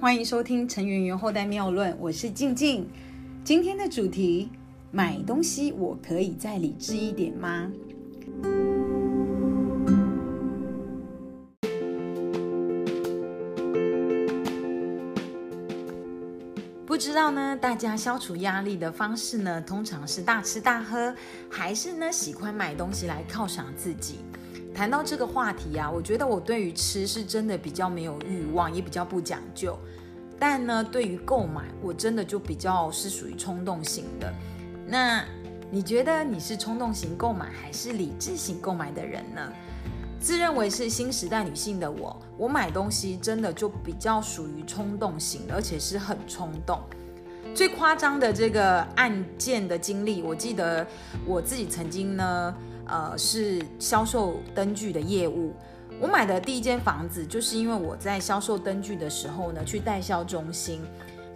[0.00, 2.86] 欢迎收听《陈圆圆后代妙论》，我是静静。
[3.44, 4.50] 今天的主题：
[4.90, 7.70] 买东西我可以再理智一点吗？
[16.84, 21.14] 不知道呢，大家消除压力的方式呢，通常是大吃大喝，
[21.48, 24.18] 还是呢喜欢买东西来犒赏自己？
[24.80, 29.78] 谈到这个话题啊，我觉得我对于吃是真的比较没有欲望，也比较不讲究。
[30.38, 34.32] 但呢，对于购买，我真的就比较是属于冲动型的。
[34.86, 35.22] 那
[35.70, 39.52] 你觉得你是冲动型购买，还是理智型购买的人呢？
[40.18, 46.80] 自认为是新时代女性的我，我买东西真的就比较属于冲动型，而且是很冲动。
[47.54, 50.86] 最夸张的这个案件的经历，我记得
[51.26, 52.54] 我自己曾经呢。
[52.92, 55.54] 呃，是销售灯具的业务。
[56.00, 60.80] 我买的第一间房子，就是因为我在销售灯具的时候呢，去代销中心。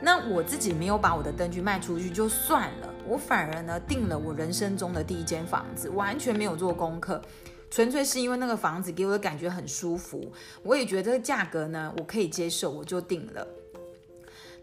[0.00, 7.22] 那我自己没有把我的灯具卖出去就算了，我反而呢订了我人生中的第一间房子，完全没有做功课，
[7.70, 10.32] 纯粹是因为那个房子给我的感觉很舒服，
[10.64, 13.46] 我也觉得这个价格呢我可以接受，我就定了。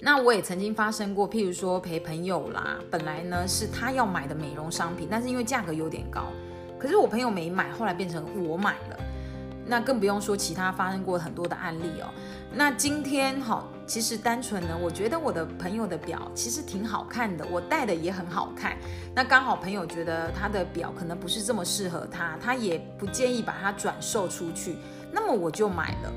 [0.04, 6.24] 那我也曾经发生过，譬如说陪朋友啦，本来呢是他要买的美容商品，但是因为价格有点高。
[6.80, 8.98] 可是我朋友没买，后来变成我买了，
[9.68, 12.10] 那更不用说其他发生过很多的案例哦。
[12.52, 18.76] 那今天哈，其实单纯呢，我觉得我的朋友的表其实挺好看的，我戴的也很好看。
[19.14, 24.78] 那刚好朋友觉得他的表可能不是这么适合他，他也不建议把它转售出去，
[25.12, 26.12] 那么我就买了。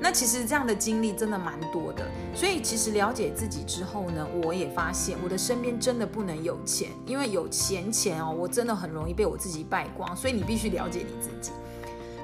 [0.00, 10.16] 那其实这样的经历真的蛮多的，所以其实了解自己之后呢，我也发现我的身边真的不能有钱，因为有钱钱哦，我真的很容易被我自己败光。
[10.16, 11.50] 所以你必须了解你自己。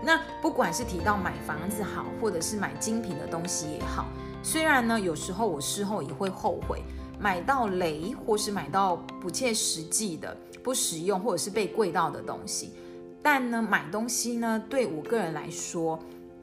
[0.04, 4.06] 那不管是提到买房子好，或者是买精品的东西也好，
[4.40, 6.80] 虽然呢有时候我事后也会后悔
[7.18, 12.72] 买到雷，或是买到不切实际的、不实用，或者是被贵到的东西，
[13.20, 15.98] 但呢买东西呢对我个人来说。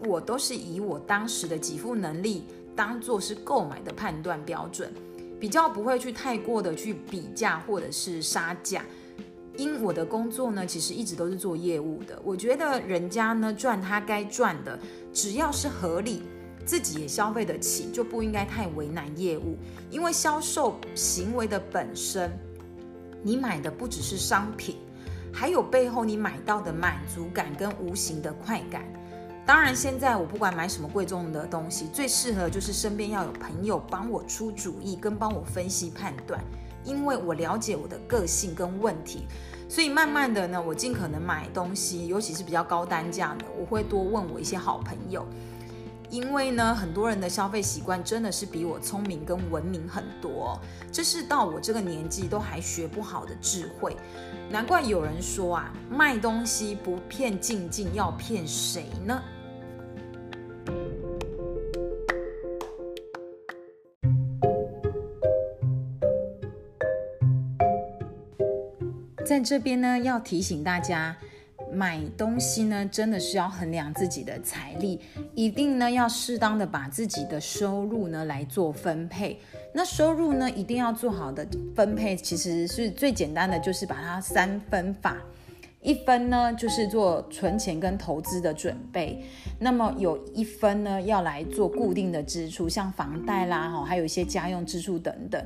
[0.06, 2.46] 我都是以我当时的给付能力
[2.76, 4.92] 当做是购买的判断标准，
[5.40, 8.84] 比较不会去太过的去比价或者是杀价。
[9.58, 14.80] 因我的工作呢，其实一直都是做业务的，我觉得人家呢赚他该赚的，
[15.14, 16.24] 只要是合理，
[16.66, 19.58] 自己也消费得起，就不应该太为难业务。
[19.90, 22.32] 因为销售行为的本身，
[23.22, 24.78] 你买的不只是商品，
[25.34, 28.86] 还有背后你买到的满足感跟无形的快感。
[29.44, 36.40] 当然，现在我不管买什么贵重的东西，最适合就是身边要有朋友帮我出主意，跟帮我分析判断，
[36.86, 39.26] 因为我了解我的个性跟问题，
[39.68, 45.26] 所以慢慢的呢，我尽可能买东西，尤其是比较高单价的，我会多问我一些好朋友，
[46.12, 50.60] 因为呢，很多人的消费习惯真的是比我聪明跟文明很多，
[50.92, 53.96] 这是到我这个年纪都还学不好的智慧，
[54.50, 59.24] 难怪有人说啊，卖东西不骗静静，要骗谁呢？
[69.26, 71.16] 在这边呢，要提醒大家，
[71.72, 75.00] 买东西呢，真的是要衡量自己的财力，
[75.34, 79.40] 一定呢要适当的把自己的收入呢来做分配。
[79.74, 85.18] 那收入呢，一定要做好的分配，其实是最简单的，就是把它三分法。
[85.82, 89.24] 一分呢，就是做存钱跟投资的准备，
[89.58, 95.44] 那么有一分呢，要来做固定的支出，像房贷啦，哈，还有一些家用支出等等。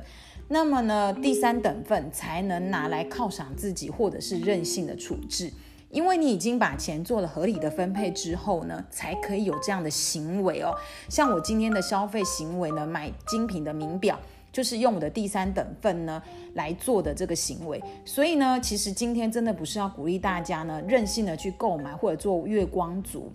[0.48, 5.50] 那么呢，第三等份才能拿来犒赏自己，或者是任性的处置，
[5.90, 10.74] 因为你已经把钱做了合理的分配之后呢，才可以有这样的行为哦。
[11.08, 14.18] 像我今天的消费行为呢，买精品的名表，
[14.52, 16.22] 就是用我的第三等份呢
[16.54, 17.82] 来做的这个行为。
[18.04, 23.32] 所以呢，其实今天真的不是要鼓励大家呢任性的去购买或者做月光族。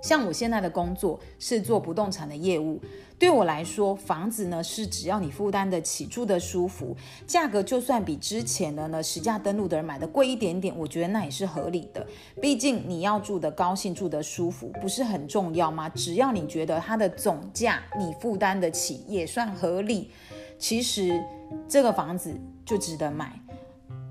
[0.00, 2.80] 像我现在的工作是做不动产的业务，
[3.18, 12.06] 对我来说，房子呢是只要你负担得起，住得舒服，价格就算比之前的呢实价登录的人买的贵一点点，我觉得那也是合理的。
[12.40, 15.88] 毕竟你要住得高兴，住得舒服，不是很重要吗？
[15.90, 20.10] 只要你觉得它的总价你负担得起，也算合理，
[20.58, 21.22] 其实
[21.68, 23.38] 这个房子就值得买。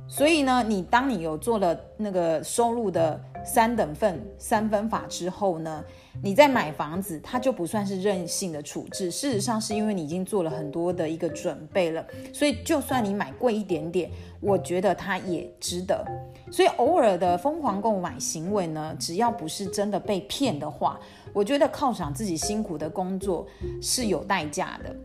[0.08, 5.84] 所以呢，你当你有做了那个收入的三等份三分法之后呢，
[6.22, 9.10] 你再买房子，它就不算是任性的处置。
[9.10, 14.10] 事实上，是因为你已经做了很多的一个准备了，所以就算你买贵一点点，
[14.40, 16.06] 我觉得它也值得。
[16.52, 21.00] 所以偶尔的疯狂购买行为呢，只要不是真的被骗的话，
[21.34, 23.48] 我觉得犒赏自己辛苦的工作
[23.82, 24.96] 是有代价的。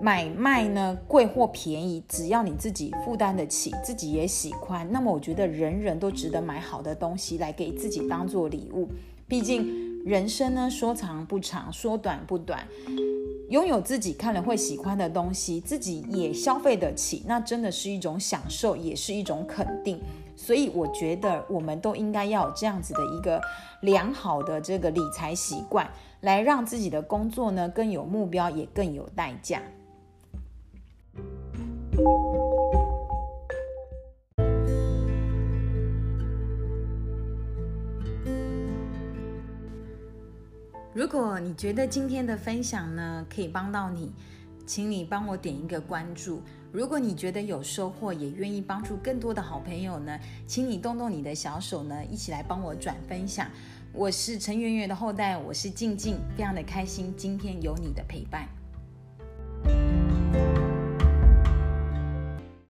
[0.00, 8.88] 买卖呢，贵或便宜，只要你自己负担得起，自己也喜欢，那么我觉得人人都值得买好的东西来给自己当做礼物。
[9.26, 12.66] 毕竟人生呢，说长不长，说短不短，
[13.48, 19.98] 拥有自己看了会喜欢的东西，自己也消费得起，那真的是一种享受，也是一种肯定。
[20.36, 23.40] 所以我觉得我们都应该要有这样子的一个
[23.82, 25.88] 良好的这个理财习惯，
[26.20, 29.62] 来让自己的工作呢更有目标，也更有代价。
[40.92, 44.12] 如果你觉得今天的分享呢可以帮到你，
[44.66, 46.42] 请你帮我点一个关注。
[46.72, 53.48] 如果你觉得有收获，也愿意帮助更多的好朋友呢，请你动动你的小手呢，一起来帮我转分享。
[53.92, 58.48] 我是陈圆圆的后代，我是静静，非常的开心今天有你的陪伴。